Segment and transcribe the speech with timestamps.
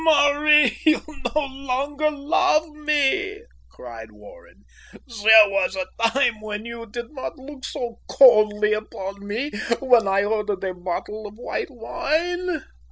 [0.03, 0.99] "Marie, you
[1.35, 4.63] no longer love me," cried Warren.
[4.91, 10.23] "There was a time when you did not look so coldly upon me when I
[10.23, 12.63] ordered a bottle of white wine."